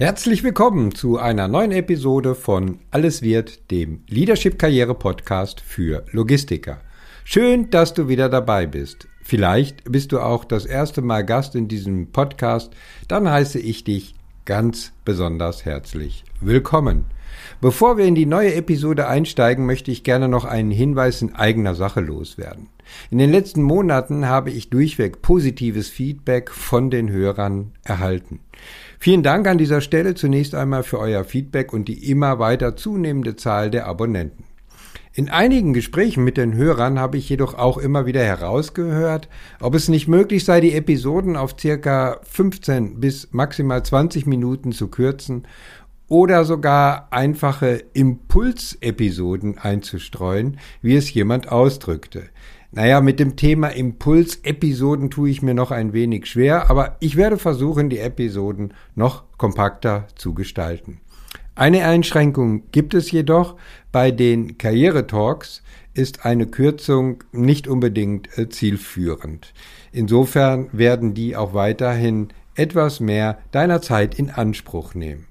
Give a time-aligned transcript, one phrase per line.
[0.00, 6.80] Herzlich willkommen zu einer neuen Episode von Alles wird, dem Leadership Karriere Podcast für Logistiker.
[7.22, 9.08] Schön, dass du wieder dabei bist.
[9.20, 12.72] Vielleicht bist du auch das erste Mal Gast in diesem Podcast,
[13.08, 14.14] dann heiße ich dich
[14.46, 17.04] ganz besonders herzlich willkommen.
[17.60, 21.74] Bevor wir in die neue Episode einsteigen, möchte ich gerne noch einen Hinweis in eigener
[21.74, 22.68] Sache loswerden.
[23.10, 28.40] In den letzten Monaten habe ich durchweg positives Feedback von den Hörern erhalten.
[29.02, 33.34] Vielen Dank an dieser Stelle zunächst einmal für euer Feedback und die immer weiter zunehmende
[33.34, 34.44] Zahl der Abonnenten.
[35.14, 39.88] In einigen Gesprächen mit den Hörern habe ich jedoch auch immer wieder herausgehört, ob es
[39.88, 45.46] nicht möglich sei, die Episoden auf circa 15 bis maximal 20 Minuten zu kürzen
[46.06, 52.24] oder sogar einfache Impulsepisoden einzustreuen, wie es jemand ausdrückte.
[52.72, 57.36] Naja, mit dem Thema Impuls-Episoden tue ich mir noch ein wenig schwer, aber ich werde
[57.36, 61.00] versuchen, die Episoden noch kompakter zu gestalten.
[61.56, 63.56] Eine Einschränkung gibt es jedoch.
[63.90, 65.62] Bei den Karriere-Talks
[65.94, 69.52] ist eine Kürzung nicht unbedingt äh, zielführend.
[69.90, 75.26] Insofern werden die auch weiterhin etwas mehr deiner Zeit in Anspruch nehmen.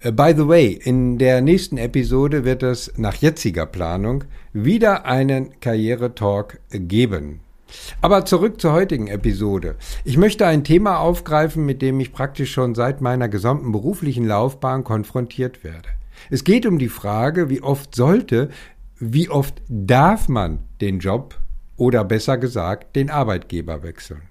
[0.00, 5.58] Äh, by the way, in der nächsten Episode wird es nach jetziger Planung wieder einen
[5.60, 7.40] Karriere-Talk geben.
[8.00, 9.76] Aber zurück zur heutigen Episode.
[10.04, 14.84] Ich möchte ein Thema aufgreifen, mit dem ich praktisch schon seit meiner gesamten beruflichen Laufbahn
[14.84, 15.88] konfrontiert werde.
[16.30, 18.48] Es geht um die Frage, wie oft sollte,
[18.98, 21.38] wie oft darf man den Job
[21.76, 24.22] oder besser gesagt den Arbeitgeber wechseln.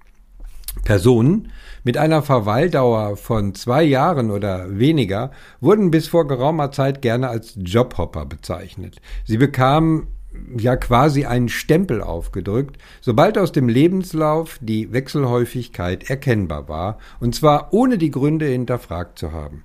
[0.84, 1.52] Personen
[1.84, 7.54] mit einer Verweildauer von zwei Jahren oder weniger wurden bis vor geraumer Zeit gerne als
[7.56, 9.00] Jobhopper bezeichnet.
[9.24, 10.08] Sie bekamen
[10.58, 17.72] ja quasi einen Stempel aufgedrückt, sobald aus dem Lebenslauf die Wechselhäufigkeit erkennbar war, und zwar
[17.72, 19.64] ohne die Gründe hinterfragt zu haben.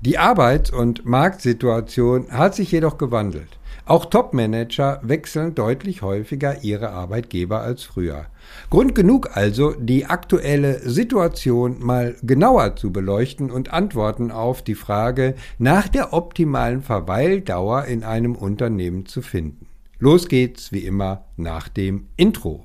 [0.00, 3.58] Die Arbeits- und Marktsituation hat sich jedoch gewandelt.
[3.92, 8.24] Auch Topmanager wechseln deutlich häufiger ihre Arbeitgeber als früher.
[8.70, 15.34] Grund genug also, die aktuelle Situation mal genauer zu beleuchten und Antworten auf die Frage
[15.58, 19.66] nach der optimalen Verweildauer in einem Unternehmen zu finden.
[19.98, 22.64] Los geht's wie immer nach dem Intro.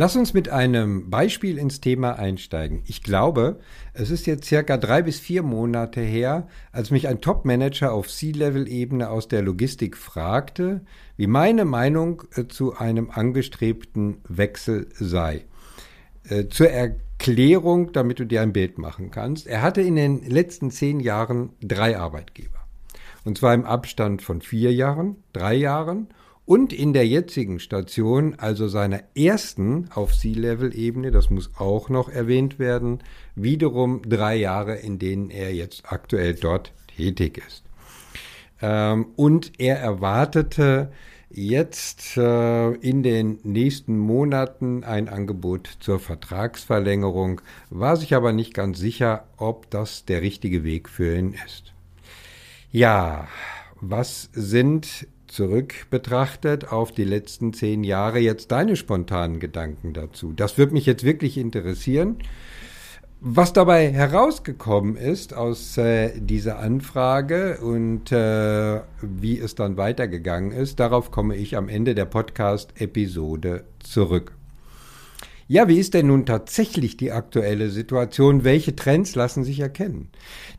[0.00, 2.82] Lass uns mit einem Beispiel ins Thema einsteigen.
[2.86, 3.60] Ich glaube,
[3.92, 9.10] es ist jetzt circa drei bis vier Monate her, als mich ein Top-Manager auf C-Level-Ebene
[9.10, 10.80] aus der Logistik fragte,
[11.18, 15.44] wie meine Meinung äh, zu einem angestrebten Wechsel sei.
[16.24, 19.46] Äh, zur Erklärung, damit du dir ein Bild machen kannst.
[19.46, 22.64] Er hatte in den letzten zehn Jahren drei Arbeitgeber.
[23.26, 26.08] Und zwar im Abstand von vier Jahren, drei Jahren
[26.46, 32.58] und in der jetzigen Station, also seiner ersten auf Sea-Level-Ebene, das muss auch noch erwähnt
[32.58, 32.98] werden,
[33.36, 37.62] wiederum drei Jahre, in denen er jetzt aktuell dort tätig ist.
[38.60, 40.90] Ähm, und er erwartete
[41.30, 47.40] jetzt äh, in den nächsten Monaten ein Angebot zur Vertragsverlängerung,
[47.70, 51.72] war sich aber nicht ganz sicher, ob das der richtige Weg für ihn ist.
[52.72, 53.28] Ja,
[53.80, 60.32] was sind zurück betrachtet auf die letzten zehn Jahre jetzt deine spontanen Gedanken dazu?
[60.32, 62.16] Das würde mich jetzt wirklich interessieren.
[63.22, 70.80] Was dabei herausgekommen ist aus äh, dieser Anfrage und äh, wie es dann weitergegangen ist,
[70.80, 74.39] darauf komme ich am Ende der Podcast-Episode zurück.
[75.52, 78.44] Ja, wie ist denn nun tatsächlich die aktuelle Situation?
[78.44, 80.08] Welche Trends lassen sich erkennen?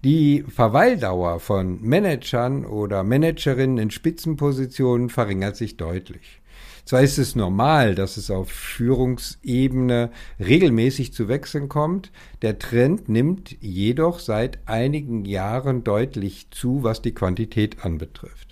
[0.03, 6.41] Die Verweildauer von Managern oder Managerinnen in Spitzenpositionen verringert sich deutlich.
[6.83, 10.11] Zwar ist es normal, dass es auf Führungsebene
[10.41, 12.11] regelmäßig zu Wechseln kommt,
[12.41, 18.50] der Trend nimmt jedoch seit einigen Jahren deutlich zu, was die Quantität anbetrifft.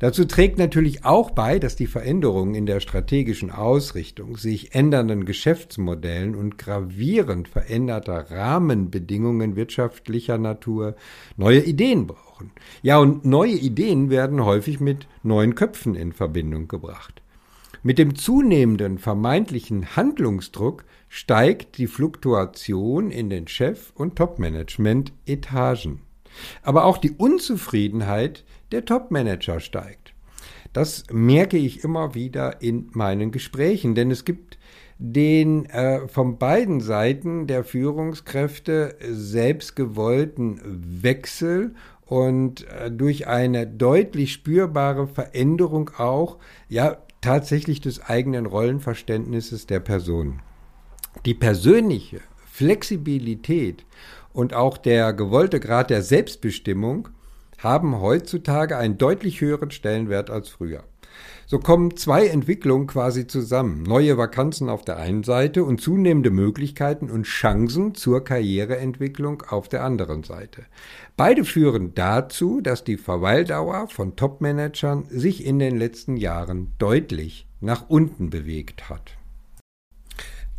[0.00, 6.34] Dazu trägt natürlich auch bei, dass die Veränderungen in der strategischen Ausrichtung, sich ändernden Geschäftsmodellen
[6.34, 10.96] und gravierend veränderter Rahmenbedingungen wirtschaftlicher Natur
[11.36, 12.50] neue Ideen brauchen.
[12.82, 17.22] Ja, und neue Ideen werden häufig mit neuen Köpfen in Verbindung gebracht.
[17.82, 26.00] Mit dem zunehmenden vermeintlichen Handlungsdruck steigt die Fluktuation in den Chef- und Topmanagement-Etagen.
[26.62, 30.12] Aber auch die Unzufriedenheit der Top-Manager steigt.
[30.72, 34.58] Das merke ich immer wieder in meinen Gesprächen, denn es gibt
[34.98, 40.60] den äh, von beiden Seiten der Führungskräfte selbstgewollten
[41.02, 41.74] Wechsel
[42.06, 46.38] und äh, durch eine deutlich spürbare Veränderung auch,
[46.68, 50.40] ja, tatsächlich des eigenen Rollenverständnisses der Person.
[51.24, 53.86] Die persönliche Flexibilität
[54.32, 57.08] und auch der gewollte Grad der Selbstbestimmung
[57.64, 60.84] haben heutzutage einen deutlich höheren Stellenwert als früher.
[61.46, 63.82] So kommen zwei Entwicklungen quasi zusammen.
[63.82, 69.84] Neue Vakanzen auf der einen Seite und zunehmende Möglichkeiten und Chancen zur Karriereentwicklung auf der
[69.84, 70.62] anderen Seite.
[71.16, 77.88] Beide führen dazu, dass die Verweildauer von Topmanagern sich in den letzten Jahren deutlich nach
[77.88, 79.16] unten bewegt hat.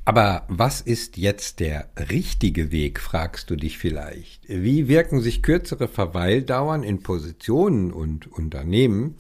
[0.08, 4.48] Aber was ist jetzt der richtige Weg, fragst du dich vielleicht.
[4.48, 9.16] Wie wirken sich kürzere Verweildauern in Positionen und Unternehmen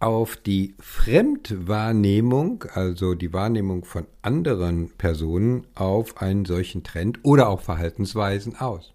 [0.00, 7.60] auf die Fremdwahrnehmung, also die Wahrnehmung von anderen Personen, auf einen solchen Trend oder auch
[7.60, 8.92] Verhaltensweisen aus?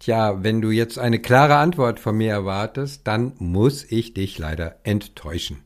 [0.00, 4.76] Tja, wenn du jetzt eine klare Antwort von mir erwartest, dann muss ich dich leider
[4.82, 5.64] enttäuschen.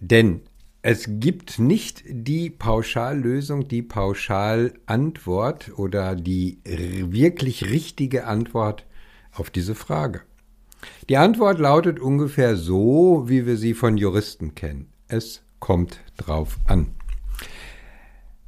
[0.00, 0.40] Denn
[0.86, 8.84] es gibt nicht die Pauschallösung, die Pauschalantwort oder die wirklich richtige Antwort
[9.32, 10.20] auf diese Frage.
[11.08, 14.90] Die Antwort lautet ungefähr so, wie wir sie von Juristen kennen.
[15.08, 16.88] Es kommt drauf an.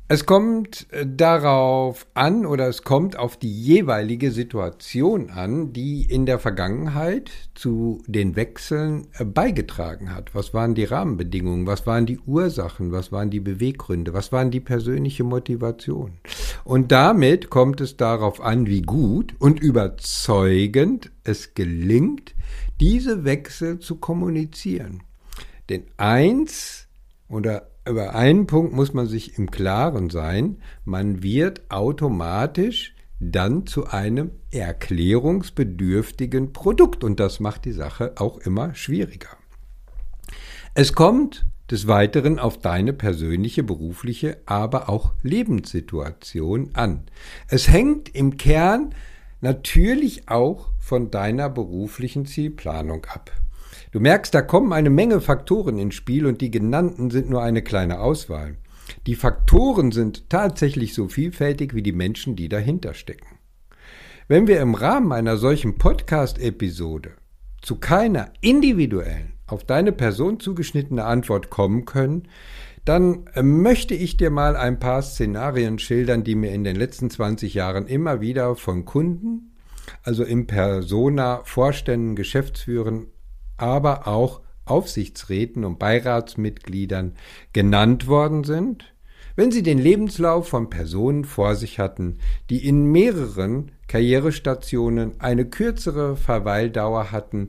[0.08, 6.26] Es kommt äh, darauf an oder es kommt auf die jeweilige Situation an, die in
[6.26, 10.32] der Vergangenheit zu den Wechseln äh, beigetragen hat.
[10.32, 11.66] Was waren die Rahmenbedingungen?
[11.66, 12.92] Was waren die Ursachen?
[12.92, 14.14] Was waren die Beweggründe?
[14.14, 16.18] Was waren die persönliche Motivation?
[16.62, 22.36] Und damit kommt es darauf an, wie gut und überzeugend es gelingt,
[22.78, 25.02] diese Wechsel zu kommunizieren.
[25.68, 26.86] Denn eins
[27.28, 33.86] oder über einen Punkt muss man sich im Klaren sein, man wird automatisch dann zu
[33.86, 39.30] einem erklärungsbedürftigen Produkt und das macht die Sache auch immer schwieriger.
[40.74, 47.04] Es kommt des Weiteren auf deine persönliche, berufliche, aber auch Lebenssituation an.
[47.48, 48.94] Es hängt im Kern
[49.40, 53.32] natürlich auch von deiner beruflichen Zielplanung ab.
[53.96, 57.62] Du merkst, da kommen eine Menge Faktoren ins Spiel und die genannten sind nur eine
[57.62, 58.58] kleine Auswahl.
[59.06, 63.38] Die Faktoren sind tatsächlich so vielfältig wie die Menschen, die dahinter stecken.
[64.28, 67.12] Wenn wir im Rahmen einer solchen Podcast-Episode
[67.62, 72.28] zu keiner individuellen, auf deine Person zugeschnittene Antwort kommen können,
[72.84, 77.08] dann äh, möchte ich dir mal ein paar Szenarien schildern, die mir in den letzten
[77.08, 79.54] 20 Jahren immer wieder von Kunden,
[80.02, 83.06] also im Persona, Vorständen, Geschäftsführern
[83.56, 87.14] aber auch Aufsichtsräten und Beiratsmitgliedern
[87.52, 88.92] genannt worden sind,
[89.36, 92.18] wenn sie den Lebenslauf von Personen vor sich hatten,
[92.50, 97.48] die in mehreren Karrierestationen eine kürzere Verweildauer hatten,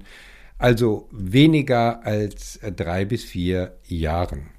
[0.57, 4.49] also weniger als drei bis vier Jahren.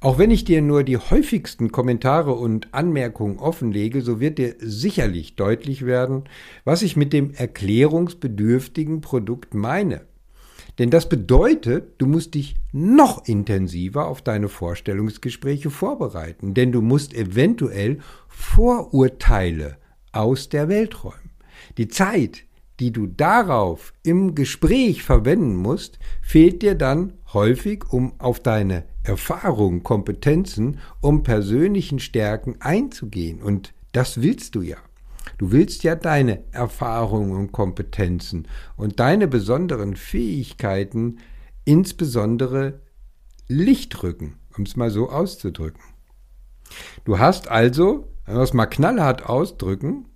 [0.00, 5.34] Auch wenn ich dir nur die häufigsten Kommentare und Anmerkungen offenlege, so wird dir sicherlich
[5.34, 6.24] deutlich werden,
[6.64, 10.02] was ich mit dem erklärungsbedürftigen Produkt meine.
[10.78, 17.14] Denn das bedeutet, du musst dich noch intensiver auf deine Vorstellungsgespräche vorbereiten, denn du musst
[17.14, 17.98] eventuell
[18.28, 19.76] Vorurteile
[20.12, 21.30] aus der Welt räumen.
[21.76, 22.44] Die Zeit,
[22.80, 29.82] die du darauf im Gespräch verwenden musst, fehlt dir dann häufig, um auf deine Erfahrungen,
[29.82, 33.42] Kompetenzen, um persönlichen Stärken einzugehen.
[33.42, 34.78] Und das willst du ja.
[35.38, 41.18] Du willst ja deine Erfahrungen und Kompetenzen und deine besonderen Fähigkeiten
[41.64, 42.80] insbesondere
[43.48, 45.82] Licht rücken, um es mal so auszudrücken.
[47.04, 50.06] Du hast also, wenn wir es mal knallhart ausdrücken,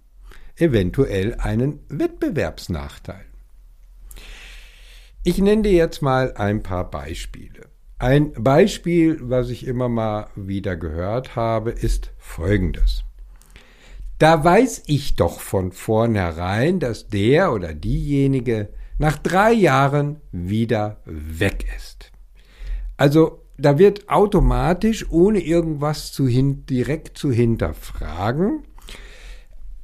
[0.57, 3.27] eventuell einen Wettbewerbsnachteil.
[5.23, 7.69] Ich nenne dir jetzt mal ein paar Beispiele.
[7.99, 13.06] Ein Beispiel, was ich immer mal wieder gehört habe, ist folgendes.
[14.19, 21.67] Da weiß ich doch von vornherein, dass der oder diejenige nach drei Jahren wieder weg
[21.77, 22.13] ist.
[22.97, 28.63] Also da wird automatisch, ohne irgendwas zu hin, direkt zu hinterfragen,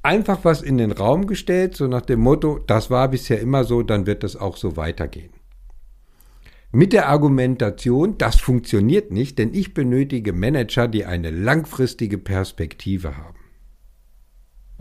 [0.02, 3.82] einfach was in den Raum gestellt, so nach dem Motto, das war bisher immer so,
[3.82, 5.32] dann wird das auch so weitergehen.
[6.70, 13.41] Mit der Argumentation, das funktioniert nicht, denn ich benötige Manager, die eine langfristige Perspektive haben.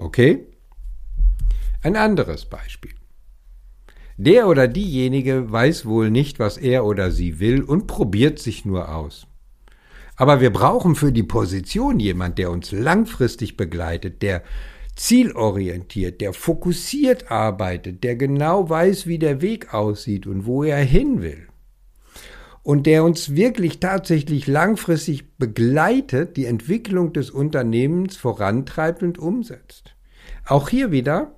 [0.01, 0.47] Okay?
[1.83, 2.91] Ein anderes Beispiel.
[4.17, 8.93] Der oder diejenige weiß wohl nicht, was er oder sie will und probiert sich nur
[8.93, 9.27] aus.
[10.15, 14.43] Aber wir brauchen für die Position jemand, der uns langfristig begleitet, der
[14.95, 21.21] zielorientiert, der fokussiert arbeitet, der genau weiß, wie der Weg aussieht und wo er hin
[21.21, 21.47] will.
[22.63, 29.95] Und der uns wirklich tatsächlich langfristig begleitet, die Entwicklung des Unternehmens vorantreibt und umsetzt.
[30.45, 31.35] Auch hier wieder,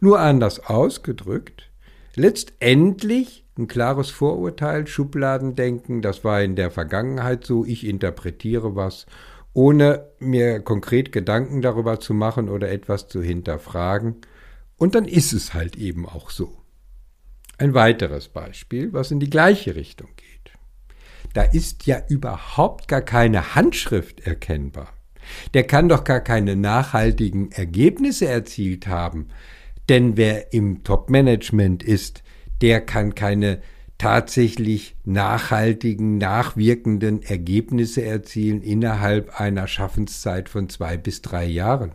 [0.00, 1.70] nur anders ausgedrückt,
[2.14, 9.06] letztendlich ein klares Vorurteil, Schubladendenken, das war in der Vergangenheit so, ich interpretiere was,
[9.54, 14.16] ohne mir konkret Gedanken darüber zu machen oder etwas zu hinterfragen.
[14.76, 16.58] Und dann ist es halt eben auch so.
[17.56, 20.55] Ein weiteres Beispiel, was in die gleiche Richtung geht.
[21.32, 24.88] Da ist ja überhaupt gar keine Handschrift erkennbar.
[25.54, 29.28] Der kann doch gar keine nachhaltigen Ergebnisse erzielt haben.
[29.88, 32.22] Denn wer im Top-Management ist,
[32.60, 33.60] der kann keine
[33.98, 41.92] tatsächlich nachhaltigen, nachwirkenden Ergebnisse erzielen innerhalb einer Schaffenszeit von zwei bis drei Jahren.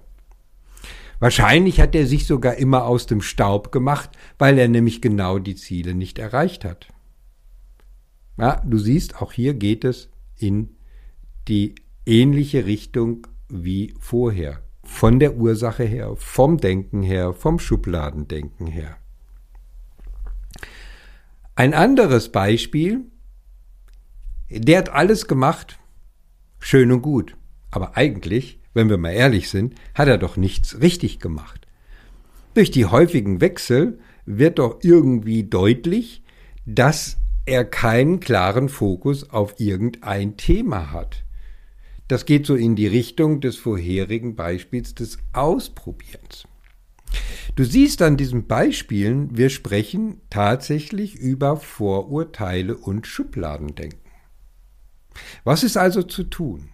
[1.19, 4.09] Wahrscheinlich hat er sich sogar immer aus dem Staub gemacht,
[4.39, 6.88] weil er nämlich genau die Ziele nicht erreicht hat.
[8.38, 10.75] Ja, du siehst, auch hier geht es in
[11.47, 14.63] die ähnliche Richtung wie vorher.
[14.83, 18.97] Von der Ursache her, vom Denken her, vom Schubladendenken her.
[21.55, 23.05] Ein anderes Beispiel,
[24.50, 25.79] der hat alles gemacht,
[26.59, 27.38] schön und gut,
[27.69, 31.67] aber eigentlich, wenn wir mal ehrlich sind, hat er doch nichts richtig gemacht.
[32.53, 36.23] Durch die häufigen Wechsel wird doch irgendwie deutlich,
[36.65, 41.24] dass er keinen klaren Fokus auf irgendein Thema hat.
[42.07, 46.45] Das geht so in die Richtung des vorherigen Beispiels des Ausprobierens.
[47.55, 54.00] Du siehst an diesen Beispielen, wir sprechen tatsächlich über Vorurteile und Schubladendenken.
[55.43, 56.69] Was ist also zu tun?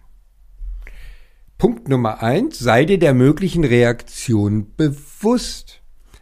[1.56, 5.77] Punkt Nummer eins, sei dir der möglichen Reaktion bewusst,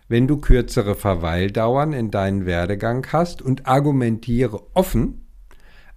[0.08, 5.26] wenn du kürzere Verweildauern in deinen Werdegang hast und argumentiere offen,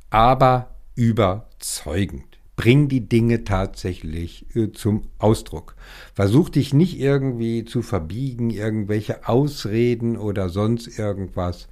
[0.10, 2.40] aber überzeugend.
[2.56, 5.76] Bring die Dinge tatsächlich äh, zum Ausdruck.
[6.14, 11.70] Versuch dich nicht irgendwie zu verbiegen, irgendwelche Ausreden oder sonst irgendwas.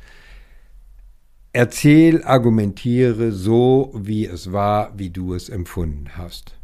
[1.51, 6.57] Erzähl, argumentiere so, wie es war, wie du es empfunden hast.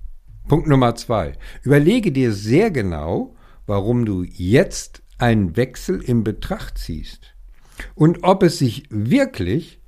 [0.47, 1.33] Punkt Nummer zwei.
[1.61, 7.35] Überlege dir sehr genau, warum du jetzt einen Wechsel in Betracht ziehst
[7.95, 9.79] und ob es sich wirklich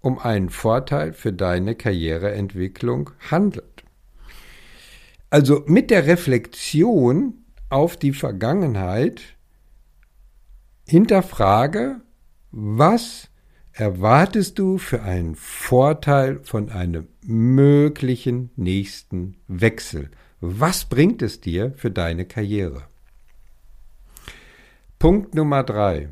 [0.00, 3.84] um einen Vorteil für deine Karriereentwicklung handelt.
[5.30, 9.22] Also mit der Reflexion auf die Vergangenheit
[10.86, 12.02] hinterfrage,
[12.50, 13.30] was
[13.72, 20.10] erwartest du für einen Vorteil von einem möglichen nächsten Wechsel?
[20.40, 22.82] Was bringt es dir für deine Karriere?
[25.02, 26.10] Punkt Nummer drei.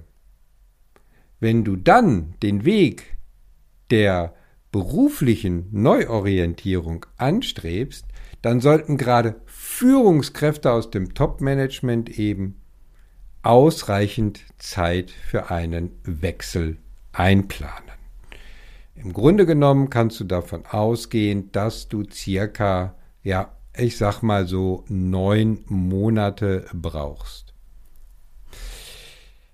[1.38, 3.16] Wenn du dann den Weg
[3.92, 4.34] der
[4.72, 8.04] beruflichen Neuorientierung anstrebst,
[8.42, 12.60] dann sollten gerade Führungskräfte aus dem Top-Management eben
[13.42, 16.76] ausreichend Zeit für einen Wechsel
[17.12, 17.92] einplanen.
[18.96, 24.82] Im Grunde genommen kannst du davon ausgehen, dass du circa, ja, ich sag mal so
[24.88, 27.49] neun Monate brauchst.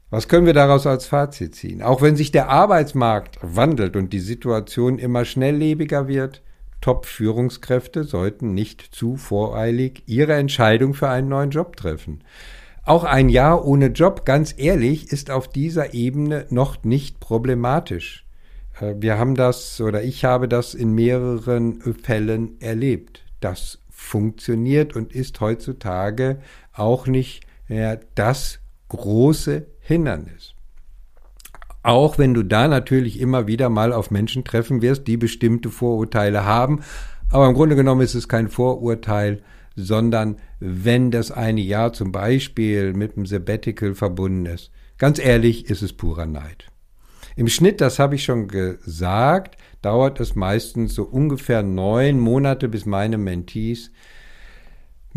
[0.08, 1.82] Was können wir daraus als Fazit ziehen?
[1.82, 6.42] Auch wenn sich der Arbeitsmarkt wandelt und die Situation immer schnelllebiger wird,
[6.80, 12.22] Top-Führungskräfte sollten nicht zu voreilig ihre Entscheidung für einen neuen Job treffen.
[12.84, 18.24] Auch ein Jahr ohne Job, ganz ehrlich, ist auf dieser Ebene noch nicht problematisch.
[18.80, 23.24] Äh, wir haben das oder ich habe das in mehreren Fällen erlebt.
[23.40, 26.38] Das funktioniert und ist heutzutage
[26.72, 30.54] auch nicht mehr das große Hindernis.
[31.84, 36.44] Auch wenn du da natürlich immer wieder mal auf Menschen treffen wirst, die bestimmte Vorurteile
[36.44, 36.80] haben.
[37.30, 39.42] Aber im Grunde genommen ist es kein Vorurteil,
[39.76, 44.72] sondern wenn das eine Jahr zum Beispiel mit einem Sabbatical verbunden ist.
[44.98, 46.66] Ganz ehrlich, ist es purer Neid.
[47.36, 52.86] Im Schnitt, das habe ich schon gesagt, dauert es meistens so ungefähr neun Monate, bis
[52.86, 53.92] meine Mentees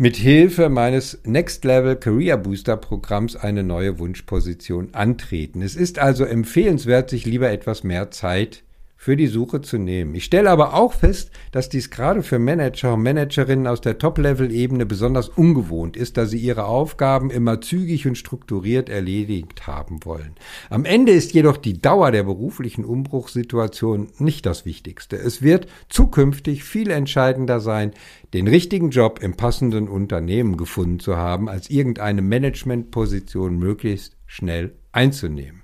[0.00, 5.60] mit Hilfe meines Next Level Career Booster Programms eine neue Wunschposition antreten.
[5.60, 8.62] Es ist also empfehlenswert, sich lieber etwas mehr Zeit
[9.02, 10.14] für die Suche zu nehmen.
[10.14, 14.84] Ich stelle aber auch fest, dass dies gerade für Manager und Managerinnen aus der Top-Level-Ebene
[14.84, 20.34] besonders ungewohnt ist, da sie ihre Aufgaben immer zügig und strukturiert erledigt haben wollen.
[20.68, 25.16] Am Ende ist jedoch die Dauer der beruflichen Umbruchssituation nicht das Wichtigste.
[25.16, 27.92] Es wird zukünftig viel entscheidender sein,
[28.34, 35.62] den richtigen Job im passenden Unternehmen gefunden zu haben, als irgendeine Managementposition möglichst schnell einzunehmen.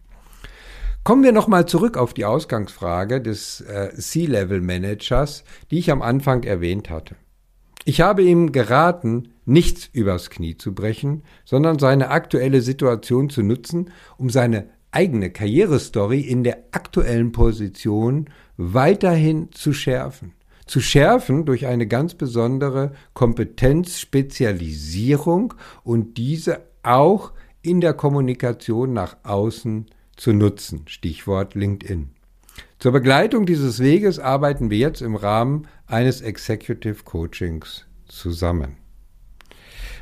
[1.06, 6.90] Kommen wir nochmal zurück auf die Ausgangsfrage des äh, C-Level-Managers, die ich am Anfang erwähnt
[6.90, 7.14] hatte.
[7.84, 13.92] Ich habe ihm geraten, nichts übers Knie zu brechen, sondern seine aktuelle Situation zu nutzen,
[14.16, 20.32] um seine eigene Karrierestory in der aktuellen Position weiterhin zu schärfen.
[20.66, 27.32] Zu schärfen durch eine ganz besondere Kompetenzspezialisierung und diese auch
[27.62, 29.86] in der Kommunikation nach außen
[30.16, 30.82] zu nutzen.
[30.86, 32.10] Stichwort LinkedIn.
[32.78, 38.76] Zur Begleitung dieses Weges arbeiten wir jetzt im Rahmen eines Executive Coachings zusammen.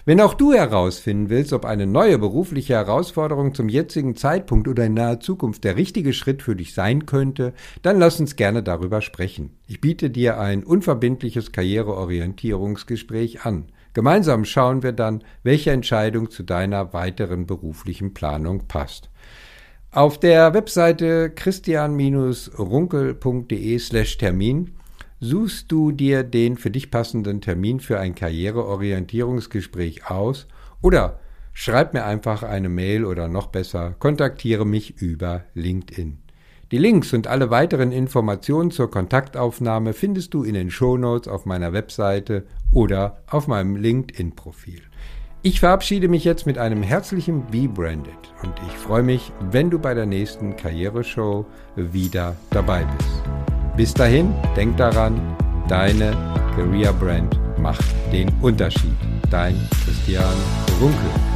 [0.06, 4.92] Wenn auch du herausfinden willst, ob eine neue berufliche Herausforderung zum jetzigen Zeitpunkt oder in
[4.92, 9.56] naher Zukunft der richtige Schritt für dich sein könnte, dann lass uns gerne darüber sprechen.
[9.66, 13.68] Ich biete dir ein unverbindliches Karriereorientierungsgespräch an.
[13.94, 19.08] Gemeinsam schauen wir dann, welche Entscheidung zu deiner weiteren beruflichen Planung passt.
[19.94, 24.72] Auf der Webseite christian-runkel.de slash Termin
[25.20, 30.48] suchst du dir den für dich passenden Termin für ein Karriereorientierungsgespräch aus
[30.82, 31.20] oder
[31.52, 36.18] schreib mir einfach eine Mail oder noch besser, kontaktiere mich über LinkedIn.
[36.72, 41.72] Die Links und alle weiteren Informationen zur Kontaktaufnahme findest du in den Shownotes auf meiner
[41.72, 44.82] Webseite oder auf meinem LinkedIn-Profil.
[45.46, 49.78] Ich verabschiede mich jetzt mit einem herzlichen Be Branded und ich freue mich, wenn du
[49.78, 51.44] bei der nächsten Karriereshow
[51.76, 53.22] wieder dabei bist.
[53.76, 55.20] Bis dahin, denk daran,
[55.68, 56.12] deine
[56.56, 58.96] Career Brand macht den Unterschied.
[59.30, 60.34] Dein Christian
[60.80, 61.33] Runkel.